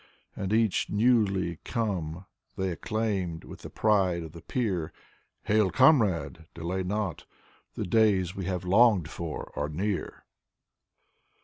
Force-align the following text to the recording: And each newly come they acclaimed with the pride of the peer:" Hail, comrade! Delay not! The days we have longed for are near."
And 0.35 0.51
each 0.51 0.89
newly 0.89 1.57
come 1.63 2.25
they 2.57 2.71
acclaimed 2.71 3.43
with 3.43 3.59
the 3.59 3.69
pride 3.69 4.23
of 4.23 4.31
the 4.31 4.41
peer:" 4.41 4.91
Hail, 5.43 5.69
comrade! 5.69 6.47
Delay 6.55 6.81
not! 6.81 7.25
The 7.75 7.85
days 7.85 8.35
we 8.35 8.45
have 8.45 8.65
longed 8.65 9.11
for 9.11 9.51
are 9.55 9.69
near." 9.69 10.25